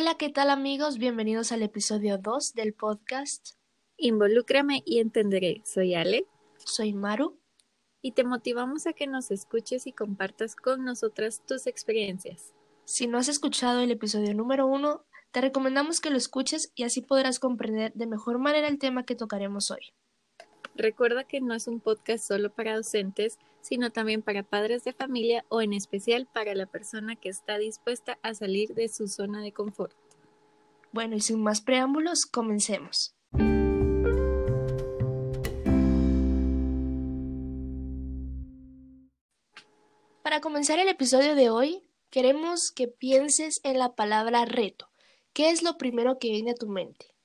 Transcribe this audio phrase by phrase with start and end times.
[0.00, 0.96] Hola, ¿qué tal amigos?
[0.98, 3.56] Bienvenidos al episodio 2 del podcast.
[3.96, 5.60] Involúcrame y entenderé.
[5.64, 6.24] Soy Ale.
[6.58, 7.36] Soy Maru.
[8.00, 12.54] Y te motivamos a que nos escuches y compartas con nosotras tus experiencias.
[12.84, 17.00] Si no has escuchado el episodio número 1, te recomendamos que lo escuches y así
[17.00, 19.80] podrás comprender de mejor manera el tema que tocaremos hoy.
[20.78, 25.44] Recuerda que no es un podcast solo para docentes, sino también para padres de familia
[25.48, 29.50] o en especial para la persona que está dispuesta a salir de su zona de
[29.50, 29.92] confort.
[30.92, 33.16] Bueno, y sin más preámbulos, comencemos.
[40.22, 44.88] Para comenzar el episodio de hoy, queremos que pienses en la palabra reto.
[45.32, 47.17] ¿Qué es lo primero que viene a tu mente?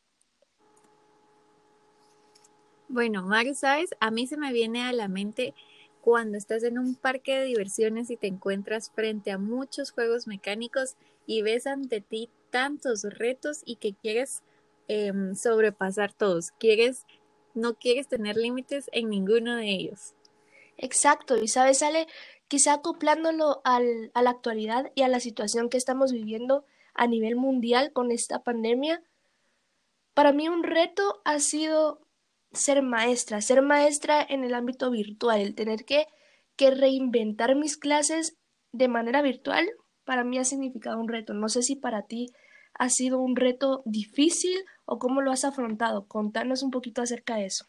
[2.93, 3.95] Bueno, Mario, ¿sabes?
[3.99, 5.55] A mí se me viene a la mente
[5.99, 10.95] cuando estás en un parque de diversiones y te encuentras frente a muchos juegos mecánicos
[11.25, 14.44] y ves ante ti tantos retos y que quieres
[14.88, 16.52] em, sobrepasar todos.
[16.59, 17.08] Quieres,
[17.55, 20.13] no quieres tener límites en ninguno de ellos.
[20.78, 22.05] Exacto, y sabes, Ale,
[22.47, 26.63] quizá acoplándolo al, a la actualidad y a la situación que estamos viviendo
[26.94, 29.02] a nivel mundial con esta pandemia,
[30.13, 32.03] para mí un reto ha sido
[32.54, 36.06] ser maestra, ser maestra en el ámbito virtual, el tener que,
[36.56, 38.38] que reinventar mis clases
[38.72, 39.68] de manera virtual,
[40.06, 41.34] para mí ha significado un reto.
[41.34, 42.28] No sé si para ti
[42.74, 46.08] ha sido un reto difícil o cómo lo has afrontado.
[46.08, 47.66] Contanos un poquito acerca de eso.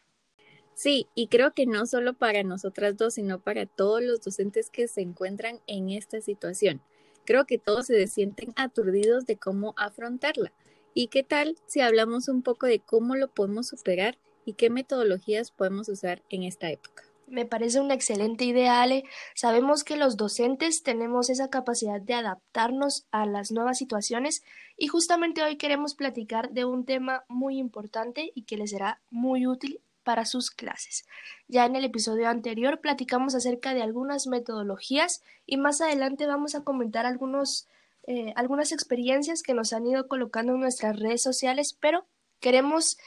[0.73, 4.87] Sí, y creo que no solo para nosotras dos, sino para todos los docentes que
[4.87, 6.81] se encuentran en esta situación.
[7.25, 10.51] Creo que todos se sienten aturdidos de cómo afrontarla.
[10.93, 15.51] ¿Y qué tal si hablamos un poco de cómo lo podemos superar y qué metodologías
[15.51, 17.03] podemos usar en esta época.
[17.27, 19.03] Me parece una excelente idea, Ale.
[19.33, 24.43] Sabemos que los docentes tenemos esa capacidad de adaptarnos a las nuevas situaciones
[24.77, 29.47] y justamente hoy queremos platicar de un tema muy importante y que les será muy
[29.47, 31.05] útil para sus clases.
[31.47, 36.63] Ya en el episodio anterior platicamos acerca de algunas metodologías y más adelante vamos a
[36.63, 37.67] comentar algunos,
[38.05, 42.05] eh, algunas experiencias que nos han ido colocando en nuestras redes sociales, pero
[42.39, 42.97] queremos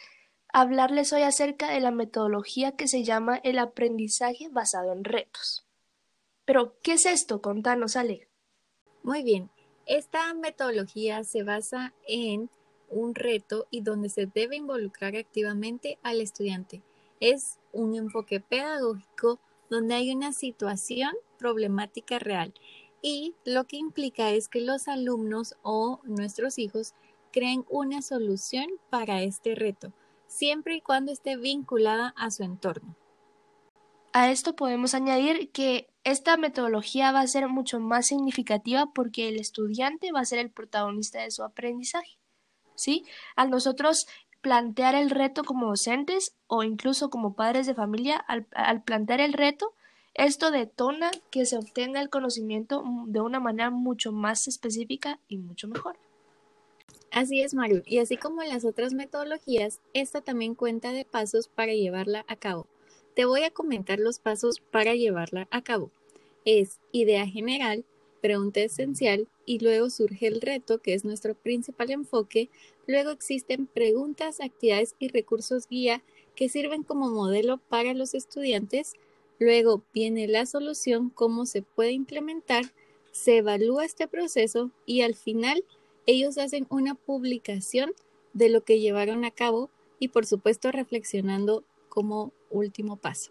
[0.52, 5.66] hablarles hoy acerca de la metodología que se llama el aprendizaje basado en retos.
[6.44, 7.42] Pero, ¿qué es esto?
[7.42, 8.28] Contanos, Ale.
[9.02, 9.50] Muy bien,
[9.86, 12.50] esta metodología se basa en
[12.90, 16.82] un reto y donde se debe involucrar activamente al estudiante.
[17.20, 22.54] Es un enfoque pedagógico donde hay una situación problemática real
[23.02, 26.94] y lo que implica es que los alumnos o nuestros hijos
[27.32, 29.92] creen una solución para este reto
[30.28, 32.94] siempre y cuando esté vinculada a su entorno.
[34.12, 39.40] A esto podemos añadir que esta metodología va a ser mucho más significativa porque el
[39.40, 42.18] estudiante va a ser el protagonista de su aprendizaje.
[42.74, 43.04] ¿Sí?
[43.34, 44.06] Al nosotros
[44.40, 49.74] plantear el reto como docentes o incluso como padres de familia, al plantear el reto,
[50.14, 55.68] esto detona que se obtenga el conocimiento de una manera mucho más específica y mucho
[55.68, 55.96] mejor.
[57.10, 57.82] Así es, Maru.
[57.86, 62.66] Y así como las otras metodologías, esta también cuenta de pasos para llevarla a cabo.
[63.14, 65.90] Te voy a comentar los pasos para llevarla a cabo.
[66.44, 67.84] Es idea general,
[68.20, 72.50] pregunta esencial y luego surge el reto, que es nuestro principal enfoque.
[72.86, 76.02] Luego existen preguntas, actividades y recursos guía
[76.34, 78.94] que sirven como modelo para los estudiantes.
[79.38, 82.64] Luego viene la solución, cómo se puede implementar,
[83.10, 85.64] se evalúa este proceso y al final
[86.08, 87.92] ellos hacen una publicación
[88.32, 93.30] de lo que llevaron a cabo y por supuesto reflexionando como último paso.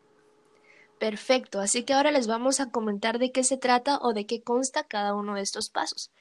[0.99, 4.43] Perfecto, así que ahora les vamos a comentar de qué se trata o de qué
[4.43, 6.11] consta cada uno de estos pasos.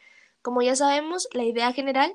[0.41, 2.15] Como ya sabemos, la idea general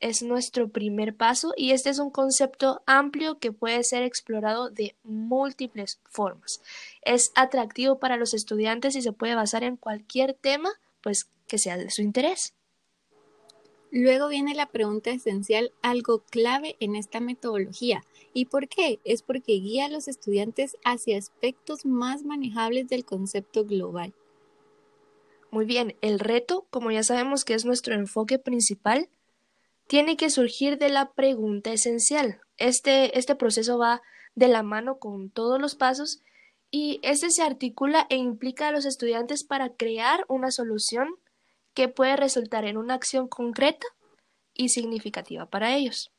[0.00, 4.96] es nuestro primer paso y este es un concepto amplio que puede ser explorado de
[5.04, 6.62] múltiples formas.
[7.02, 10.70] Es atractivo para los estudiantes y se puede basar en cualquier tema
[11.00, 12.54] pues que sea de su interés.
[13.90, 18.04] Luego viene la pregunta esencial, algo clave en esta metodología.
[18.34, 19.00] ¿Y por qué?
[19.04, 24.12] Es porque guía a los estudiantes hacia aspectos más manejables del concepto global.
[25.50, 29.08] Muy bien, el reto, como ya sabemos que es nuestro enfoque principal,
[29.86, 32.40] tiene que surgir de la pregunta esencial.
[32.58, 34.02] Este, este proceso va
[34.34, 36.22] de la mano con todos los pasos
[36.70, 41.08] y este se articula e implica a los estudiantes para crear una solución
[41.78, 43.86] que puede resultar en una acción concreta
[44.52, 46.10] y significativa para ellos.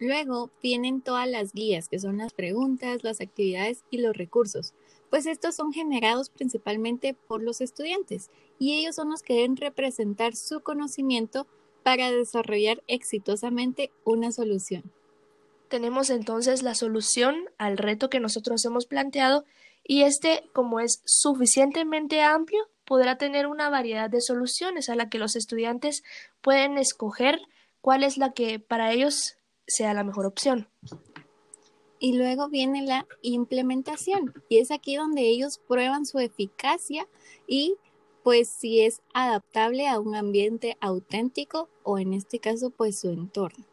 [0.00, 4.74] Luego vienen todas las guías, que son las preguntas, las actividades y los recursos,
[5.08, 8.28] pues estos son generados principalmente por los estudiantes
[8.58, 11.46] y ellos son los que deben representar su conocimiento
[11.84, 14.82] para desarrollar exitosamente una solución.
[15.68, 19.44] Tenemos entonces la solución al reto que nosotros hemos planteado
[19.84, 25.18] y este, como es suficientemente amplio, podrá tener una variedad de soluciones a la que
[25.18, 26.02] los estudiantes
[26.42, 27.40] pueden escoger
[27.80, 30.68] cuál es la que para ellos sea la mejor opción.
[31.98, 37.08] Y luego viene la implementación y es aquí donde ellos prueban su eficacia
[37.46, 37.76] y
[38.22, 43.64] pues si es adaptable a un ambiente auténtico o en este caso pues su entorno.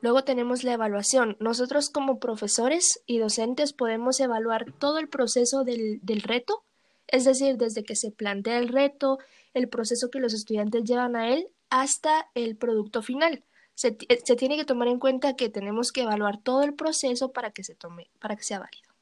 [0.00, 1.36] Luego tenemos la evaluación.
[1.38, 6.64] Nosotros como profesores y docentes podemos evaluar todo el proceso del, del, reto,
[7.08, 9.18] es decir, desde que se plantea el reto,
[9.52, 13.44] el proceso que los estudiantes llevan a él, hasta el producto final.
[13.74, 17.50] Se, se tiene que tomar en cuenta que tenemos que evaluar todo el proceso para
[17.50, 18.94] que se tome, para que sea válido.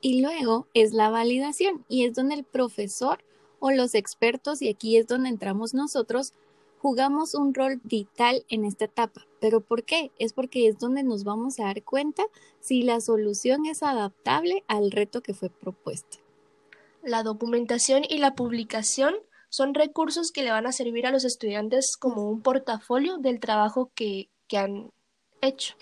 [0.00, 3.24] Y luego es la validación y es donde el profesor
[3.60, 6.32] o los expertos, y aquí es donde entramos nosotros,
[6.78, 9.26] jugamos un rol vital en esta etapa.
[9.40, 10.12] ¿Pero por qué?
[10.18, 12.24] Es porque es donde nos vamos a dar cuenta
[12.60, 16.18] si la solución es adaptable al reto que fue propuesto.
[17.02, 19.14] La documentación y la publicación
[19.48, 23.90] son recursos que le van a servir a los estudiantes como un portafolio del trabajo
[23.94, 24.90] que, que han
[25.40, 25.74] hecho.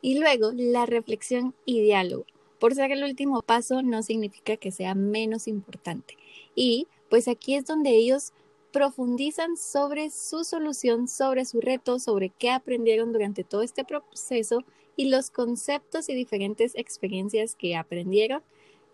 [0.00, 2.26] Y luego la reflexión y diálogo.
[2.58, 6.16] Por ser el último paso no significa que sea menos importante.
[6.54, 8.32] Y pues aquí es donde ellos
[8.72, 14.64] profundizan sobre su solución, sobre su reto, sobre qué aprendieron durante todo este proceso
[14.96, 18.42] y los conceptos y diferentes experiencias que aprendieron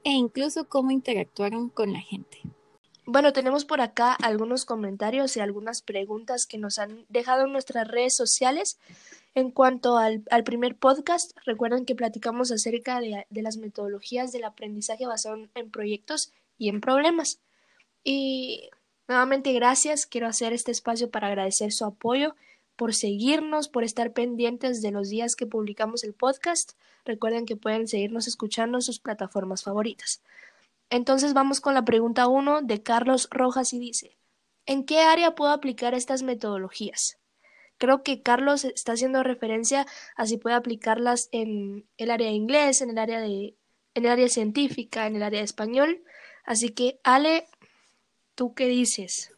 [0.05, 2.41] e incluso cómo interactuaron con la gente.
[3.05, 7.89] Bueno, tenemos por acá algunos comentarios y algunas preguntas que nos han dejado en nuestras
[7.89, 8.79] redes sociales.
[9.35, 15.07] En cuanto al, primer podcast, recuerden que platicamos acerca de, de, las metodologías del aprendizaje
[15.07, 17.41] basado en proyectos y en problemas.
[18.05, 18.71] Y
[19.09, 22.37] nuevamente gracias, quiero hacer este espacio para agradecer su apoyo,
[22.83, 26.73] por seguirnos, por estar pendientes de los días que publicamos el podcast.
[27.05, 30.21] Recuerden que pueden seguirnos escuchando en sus plataformas favoritas.
[30.91, 34.17] Entonces vamos con la pregunta 1 de Carlos Rojas y dice,
[34.67, 37.19] ¿en qué área puedo aplicar estas metodologías?
[37.79, 39.87] Creo que Carlos está haciendo referencia
[40.17, 43.55] a si puede aplicarlas en el área de inglés, en el área de
[43.95, 46.03] en el área científica, en el área español.
[46.45, 47.47] Así que, Ale,
[48.35, 49.31] ¿tú qué dices?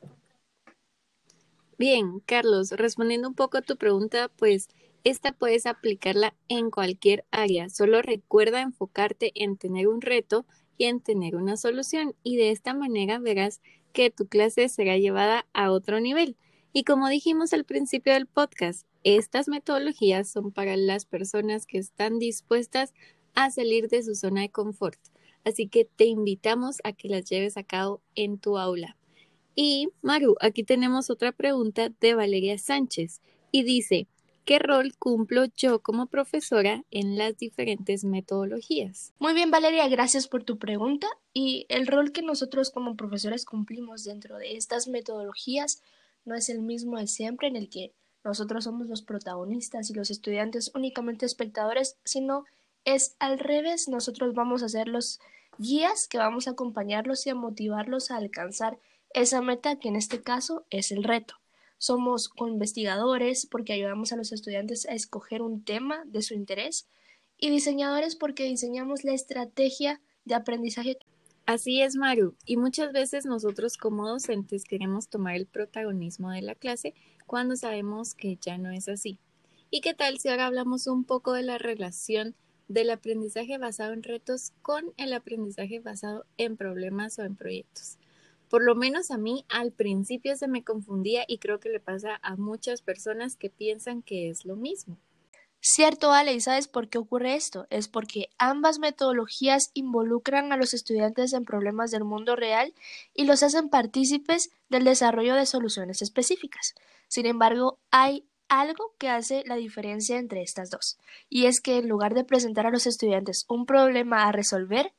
[1.77, 4.69] Bien, Carlos, respondiendo un poco a tu pregunta, pues
[5.03, 7.69] esta puedes aplicarla en cualquier área.
[7.69, 10.47] Solo recuerda enfocarte en tener un reto
[10.79, 12.15] y en tener una solución.
[12.23, 13.61] Y de esta manera verás
[13.93, 16.37] que tu clase será llevada a otro nivel.
[16.73, 22.19] Y como dijimos al principio del podcast, estas metodologías son para las personas que están
[22.19, 22.95] dispuestas
[23.35, 24.99] a salir de su zona de confort.
[25.45, 28.97] Así que te invitamos a que las lleves a cabo en tu aula.
[29.55, 33.21] Y Maru, aquí tenemos otra pregunta de Valeria Sánchez
[33.53, 34.09] y dice,
[34.45, 39.13] ¿qué rol cumplo yo como profesora en las diferentes metodologías?
[39.19, 41.07] Muy bien, Valeria, gracias por tu pregunta.
[41.33, 45.83] Y el rol que nosotros como profesores cumplimos dentro de estas metodologías
[46.25, 47.93] no es el mismo de siempre en el que
[48.25, 52.45] nosotros somos los protagonistas y los estudiantes únicamente espectadores, sino
[52.85, 55.21] es al revés, nosotros vamos a ser los
[55.59, 58.79] guías que vamos a acompañarlos y a motivarlos a alcanzar
[59.15, 61.35] esa meta que en este caso es el reto.
[61.79, 66.89] Somos co-investigadores porque ayudamos a los estudiantes a escoger un tema de su interés
[67.39, 70.99] y diseñadores porque diseñamos la estrategia de aprendizaje
[71.47, 76.55] Así es, Maru, y muchas veces nosotros como docentes queremos tomar el protagonismo de la
[76.55, 76.95] clase
[77.27, 79.19] cuando sabemos que ya no es así.
[79.69, 82.35] ¿Y qué tal si ahora hablamos un poco de la relación
[82.69, 87.99] del aprendizaje basado en retos con el aprendizaje basado en problemas o en proyectos?
[88.55, 92.21] Por lo menos a mí al principio se me confundía y creo que le pasa
[92.23, 94.97] a muchas personas que piensan que es lo mismo.
[95.61, 97.67] Cierto, Ale, ¿y sabes por qué ocurre esto?
[97.69, 102.73] Es porque ambas metodologías involucran a los estudiantes en problemas del mundo real
[103.13, 106.77] y los hacen partícipes del desarrollo de soluciones específicas.
[107.09, 110.97] Sin embargo, hay algo que hace la diferencia entre estas dos,
[111.29, 114.93] y es que en lugar de presentar a los estudiantes un problema a resolver,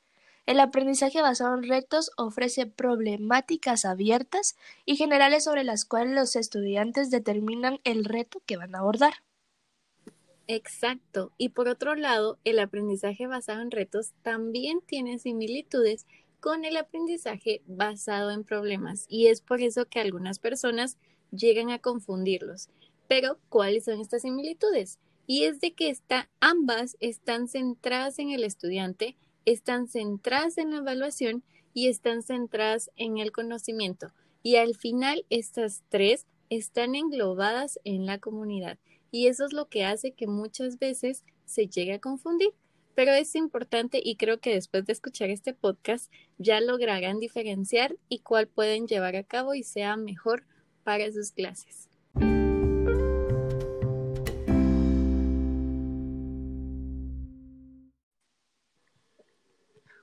[0.46, 7.10] el aprendizaje basado en retos ofrece problemáticas abiertas y generales sobre las cuales los estudiantes
[7.10, 9.14] determinan el reto que van a abordar.
[10.48, 11.32] Exacto.
[11.38, 16.06] Y por otro lado, el aprendizaje basado en retos también tiene similitudes
[16.40, 20.98] con el aprendizaje basado en problemas y es por eso que algunas personas
[21.32, 22.70] llegan a confundirlos.
[23.08, 25.00] Pero, ¿cuáles son estas similitudes?
[25.26, 30.78] Y es de que está, ambas están centradas en el estudiante, están centradas en la
[30.78, 34.12] evaluación y están centradas en el conocimiento.
[34.44, 38.78] Y al final estas tres están englobadas en la comunidad
[39.12, 42.50] y eso es lo que hace que muchas veces se llegue a confundir.
[42.96, 48.20] Pero es importante y creo que después de escuchar este podcast ya lograrán diferenciar y
[48.20, 50.46] cuál pueden llevar a cabo y sea mejor
[50.84, 51.90] para sus clases.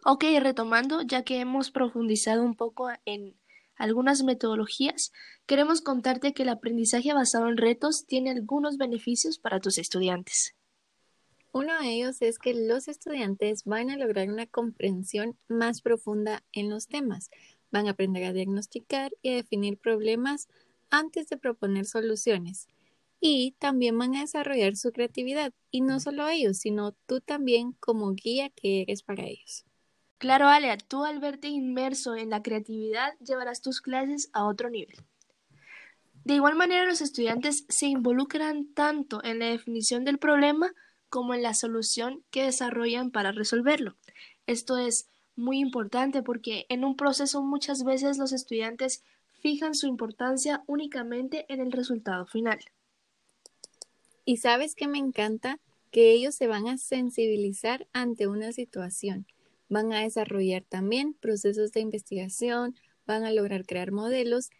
[0.04, 3.36] Ok, retomando, ya que hemos profundizado un poco en
[3.76, 5.12] algunas metodologías,
[5.46, 10.56] queremos contarte que el aprendizaje basado en retos tiene algunos beneficios para tus estudiantes.
[11.52, 16.68] Uno de ellos es que los estudiantes van a lograr una comprensión más profunda en
[16.68, 17.30] los temas,
[17.70, 20.48] van a aprender a diagnosticar y a definir problemas
[20.90, 22.66] antes de proponer soluciones.
[23.20, 28.12] Y también van a desarrollar su creatividad, y no solo ellos, sino tú también como
[28.14, 29.64] guía que eres para ellos.
[30.22, 34.96] Claro, Ale, tú al verte inmerso en la creatividad llevarás tus clases a otro nivel.
[36.22, 40.72] De igual manera, los estudiantes se involucran tanto en la definición del problema
[41.08, 43.96] como en la solución que desarrollan para resolverlo.
[44.46, 49.02] Esto es muy importante porque en un proceso muchas veces los estudiantes
[49.40, 52.60] fijan su importancia únicamente en el resultado final.
[54.24, 55.58] Y sabes que me encanta
[55.90, 59.26] que ellos se van a sensibilizar ante una situación
[59.72, 62.76] van a desarrollar también procesos de investigación,
[63.06, 64.50] van a lograr crear modelos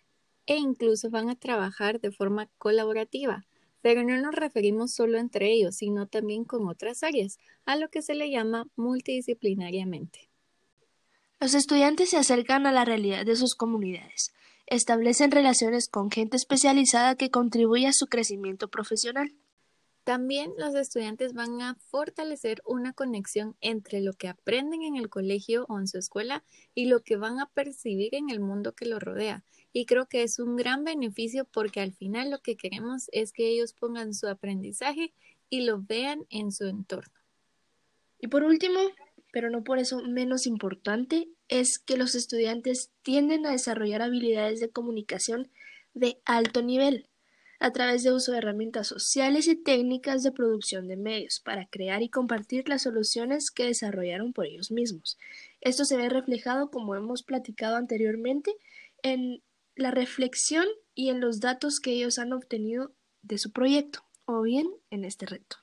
[0.47, 3.45] e incluso van a trabajar de forma colaborativa.
[3.83, 8.00] Pero no nos referimos solo entre ellos, sino también con otras áreas, a lo que
[8.00, 10.31] se le llama multidisciplinariamente.
[11.40, 14.33] Los estudiantes se acercan a la realidad de sus comunidades,
[14.66, 19.35] establecen relaciones con gente especializada que contribuye a su crecimiento profesional.
[20.04, 25.64] También los estudiantes van a fortalecer una conexión entre lo que aprenden en el colegio
[25.68, 26.42] o en su escuela
[26.75, 29.44] y lo que van a percibir en el mundo que los rodea.
[29.73, 33.49] Y creo que es un gran beneficio porque al final lo que queremos es que
[33.49, 35.12] ellos pongan su aprendizaje
[35.49, 37.14] y lo vean en su entorno.
[38.18, 38.80] Y por último,
[39.32, 44.71] pero no por eso menos importante, es que los estudiantes tienden a desarrollar habilidades de
[44.71, 45.49] comunicación
[45.94, 47.06] de alto nivel
[47.62, 52.02] a través de uso de herramientas sociales y técnicas de producción de medios para crear
[52.02, 55.16] y compartir las soluciones que desarrollaron por ellos mismos.
[55.61, 58.52] Esto se ve reflejado, como hemos platicado anteriormente,
[59.04, 59.45] en
[59.76, 62.92] la reflexión y en los datos que ellos han obtenido
[63.23, 65.59] de su proyecto o bien en este reto.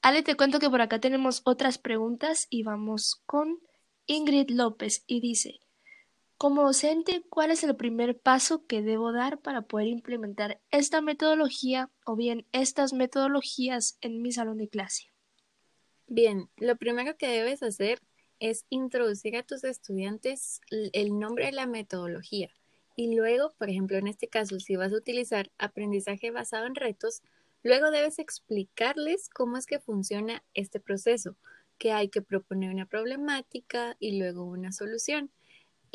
[0.00, 3.60] Ale, te cuento que por acá tenemos otras preguntas y vamos con
[4.06, 5.60] Ingrid López y dice,
[6.38, 11.90] como docente, ¿cuál es el primer paso que debo dar para poder implementar esta metodología
[12.04, 15.12] o bien estas metodologías en mi salón de clase?
[16.06, 18.00] Bien, lo primero que debes hacer
[18.38, 22.50] es introducir a tus estudiantes el nombre de la metodología.
[22.96, 27.22] Y luego, por ejemplo, en este caso, si vas a utilizar aprendizaje basado en retos,
[27.62, 31.36] luego debes explicarles cómo es que funciona este proceso,
[31.78, 35.30] que hay que proponer una problemática y luego una solución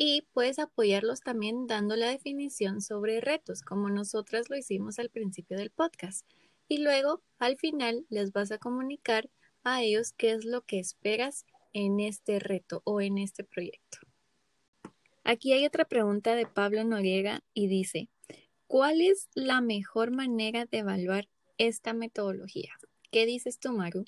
[0.04, 5.56] y puedes apoyarlos también dando la definición sobre retos, como nosotras lo hicimos al principio
[5.56, 6.26] del podcast.
[6.66, 9.30] Y luego, al final, les vas a comunicar
[9.62, 13.98] a ellos qué es lo que esperas en este reto o en este proyecto.
[15.22, 18.08] Aquí hay otra pregunta de Pablo Noriega y dice,
[18.66, 21.28] ¿cuál es la mejor manera de evaluar
[21.58, 22.72] esta metodología?
[23.12, 24.04] ¿Qué dices tú, Maru?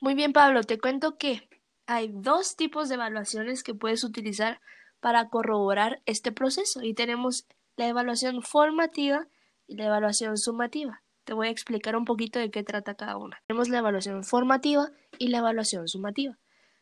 [0.00, 1.48] Muy bien, Pablo, te cuento que
[1.86, 4.60] hay dos tipos de evaluaciones que puedes utilizar
[5.00, 9.26] para corroborar este proceso y tenemos la evaluación formativa
[9.66, 11.02] y la evaluación sumativa.
[11.24, 13.42] Te voy a explicar un poquito de qué trata cada una.
[13.46, 16.38] Tenemos la evaluación formativa y la evaluación sumativa.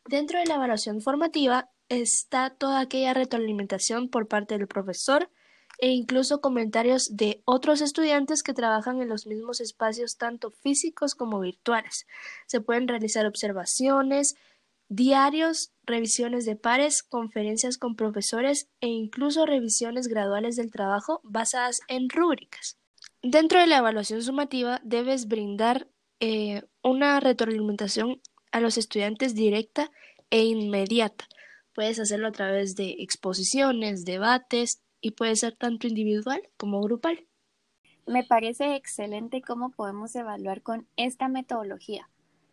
[0.06, 5.30] Dentro de la evaluación formativa está toda aquella retroalimentación por parte del profesor
[5.78, 11.40] e incluso comentarios de otros estudiantes que trabajan en los mismos espacios tanto físicos como
[11.40, 12.06] virtuales.
[12.46, 14.37] Se pueden realizar observaciones,
[14.88, 22.09] diarios, revisiones de pares, conferencias con profesores e incluso revisiones graduales del trabajo basadas en
[22.09, 22.78] rúbricas.
[23.23, 25.88] Dentro de la evaluación sumativa debes brindar
[26.21, 28.21] eh, una retroalimentación
[28.52, 29.90] a los estudiantes directa
[30.30, 31.26] e inmediata.
[31.75, 37.26] Puedes hacerlo a través de exposiciones, debates y puede ser tanto individual como grupal.
[38.07, 42.09] Me parece excelente cómo podemos evaluar con esta metodología.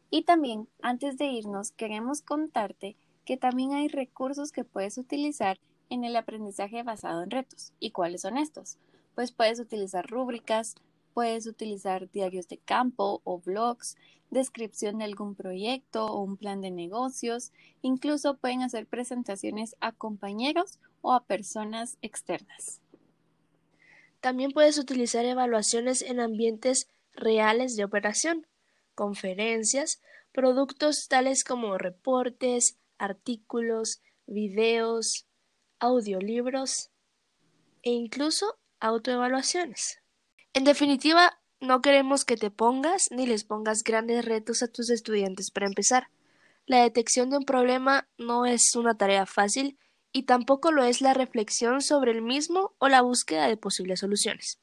[0.09, 2.95] Y también, antes de irnos, queremos contarte
[3.25, 5.59] que también hay recursos que puedes utilizar
[5.89, 7.73] en el aprendizaje basado en retos.
[7.79, 8.77] ¿Y cuáles son estos?
[9.15, 10.75] Pues puedes utilizar rúbricas,
[11.13, 13.97] puedes utilizar diarios de campo o blogs,
[14.29, 20.79] descripción de algún proyecto o un plan de negocios, incluso pueden hacer presentaciones a compañeros
[21.01, 22.81] o a personas externas.
[24.19, 28.45] También puedes utilizar evaluaciones en ambientes reales de operación,
[28.95, 35.27] conferencias, productos tales como reportes, artículos, videos,
[35.79, 36.89] audiolibros
[37.83, 40.01] e incluso autoevaluaciones.
[40.53, 45.51] En definitiva, no queremos que te pongas ni les pongas grandes retos a tus estudiantes
[45.51, 46.09] para empezar.
[46.65, 49.77] La detección de un problema no es una tarea fácil
[50.11, 54.59] y tampoco lo es la reflexión sobre el mismo o la búsqueda de posibles soluciones.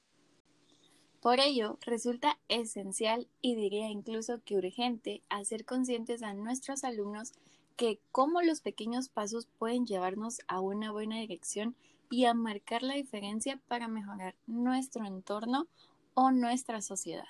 [1.23, 7.33] Por ello, resulta esencial y diría incluso que urgente hacer conscientes a nuestros alumnos
[7.76, 11.76] que cómo los pequeños pasos pueden llevarnos a una buena dirección
[12.11, 15.69] y a marcar la diferencia para mejorar nuestro entorno
[16.14, 17.29] o nuestra sociedad.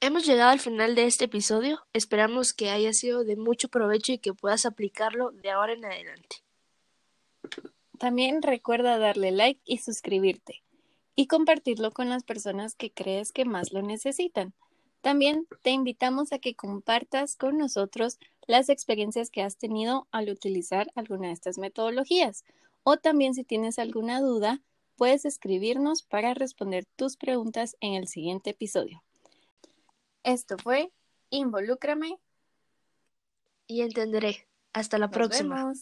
[0.00, 1.80] Hemos llegado al final de este episodio.
[1.92, 6.36] Esperamos que haya sido de mucho provecho y que puedas aplicarlo de ahora en adelante.
[7.98, 10.63] También recuerda darle like y suscribirte
[11.16, 14.54] y compartirlo con las personas que crees que más lo necesitan.
[15.00, 20.90] También te invitamos a que compartas con nosotros las experiencias que has tenido al utilizar
[20.94, 22.44] alguna de estas metodologías
[22.84, 24.62] o también si tienes alguna duda,
[24.96, 29.02] puedes escribirnos para responder tus preguntas en el siguiente episodio.
[30.22, 30.92] Esto fue
[31.30, 32.18] Involúcrame
[33.66, 34.46] y entenderé.
[34.72, 35.72] Hasta la próxima.